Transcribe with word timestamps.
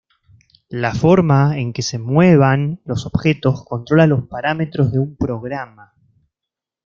La 0.71 0.95
forma 0.95 1.59
en 1.59 1.73
que 1.73 1.83
se 1.83 1.99
muevan 1.99 2.81
los 2.85 3.05
objetos 3.05 3.63
controla 3.63 4.07
los 4.07 4.27
parámetros 4.27 4.91
de 4.91 4.97
un 4.97 5.15
programa. 5.15 5.93